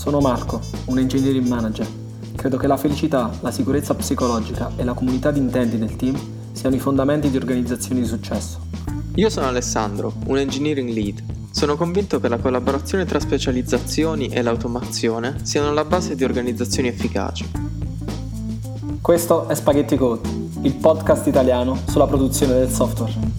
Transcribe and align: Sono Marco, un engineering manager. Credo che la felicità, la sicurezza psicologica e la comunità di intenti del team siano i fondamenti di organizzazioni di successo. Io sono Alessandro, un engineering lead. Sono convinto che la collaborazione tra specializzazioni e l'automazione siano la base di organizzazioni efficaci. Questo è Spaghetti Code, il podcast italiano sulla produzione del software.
Sono 0.00 0.20
Marco, 0.20 0.62
un 0.86 0.98
engineering 0.98 1.46
manager. 1.46 1.86
Credo 2.34 2.56
che 2.56 2.66
la 2.66 2.78
felicità, 2.78 3.30
la 3.40 3.50
sicurezza 3.50 3.94
psicologica 3.94 4.70
e 4.76 4.82
la 4.82 4.94
comunità 4.94 5.30
di 5.30 5.40
intenti 5.40 5.76
del 5.76 5.94
team 5.96 6.18
siano 6.52 6.74
i 6.74 6.78
fondamenti 6.78 7.28
di 7.28 7.36
organizzazioni 7.36 8.00
di 8.00 8.06
successo. 8.06 8.60
Io 9.16 9.28
sono 9.28 9.48
Alessandro, 9.48 10.14
un 10.24 10.38
engineering 10.38 10.88
lead. 10.88 11.22
Sono 11.50 11.76
convinto 11.76 12.18
che 12.18 12.28
la 12.28 12.38
collaborazione 12.38 13.04
tra 13.04 13.20
specializzazioni 13.20 14.28
e 14.28 14.40
l'automazione 14.40 15.36
siano 15.42 15.70
la 15.70 15.84
base 15.84 16.14
di 16.14 16.24
organizzazioni 16.24 16.88
efficaci. 16.88 17.50
Questo 19.02 19.48
è 19.48 19.54
Spaghetti 19.54 19.98
Code, 19.98 20.26
il 20.62 20.76
podcast 20.76 21.26
italiano 21.26 21.76
sulla 21.86 22.06
produzione 22.06 22.54
del 22.54 22.70
software. 22.70 23.29